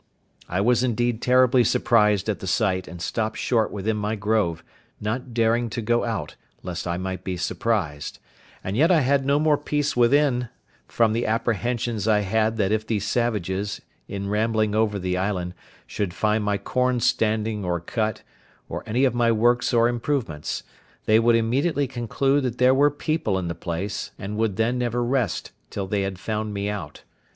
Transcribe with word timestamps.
I 0.49 0.61
was 0.61 0.83
indeed 0.83 1.21
terribly 1.21 1.63
surprised 1.63 2.27
at 2.27 2.39
the 2.39 2.47
sight, 2.47 2.87
and 2.87 2.99
stopped 2.99 3.37
short 3.37 3.69
within 3.71 3.97
my 3.97 4.15
grove, 4.15 4.63
not 4.99 5.31
daring 5.31 5.69
to 5.69 5.79
go 5.83 6.05
out, 6.05 6.35
lest 6.63 6.87
I 6.87 6.97
might 6.97 7.23
be 7.23 7.37
surprised; 7.37 8.17
and 8.63 8.75
yet 8.75 8.89
I 8.89 9.01
had 9.01 9.27
no 9.27 9.37
more 9.37 9.59
peace 9.59 9.95
within, 9.95 10.49
from 10.87 11.13
the 11.13 11.27
apprehensions 11.27 12.07
I 12.07 12.21
had 12.21 12.57
that 12.57 12.71
if 12.71 12.87
these 12.87 13.05
savages, 13.05 13.79
in 14.07 14.27
rambling 14.27 14.73
over 14.73 14.97
the 14.97 15.17
island, 15.17 15.53
should 15.85 16.15
find 16.15 16.43
my 16.43 16.57
corn 16.57 16.99
standing 16.99 17.63
or 17.63 17.79
cut, 17.79 18.23
or 18.67 18.81
any 18.87 19.05
of 19.05 19.13
my 19.13 19.31
works 19.31 19.71
or 19.71 19.87
improvements, 19.87 20.63
they 21.05 21.19
would 21.19 21.35
immediately 21.35 21.85
conclude 21.85 22.41
that 22.45 22.57
there 22.57 22.73
were 22.73 22.89
people 22.89 23.37
in 23.37 23.49
the 23.49 23.53
place, 23.53 24.09
and 24.17 24.35
would 24.35 24.55
then 24.55 24.79
never 24.79 25.03
rest 25.03 25.51
till 25.69 25.85
they 25.85 26.01
had 26.01 26.17
found 26.17 26.55
me 26.55 26.69
out. 26.69 27.03